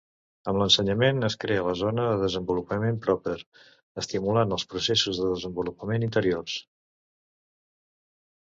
[0.51, 3.35] Amb l'ensenyament es crea la Zona de Desenvolupament Proper,
[4.05, 6.57] estimulant els processos de desenvolupament interiors.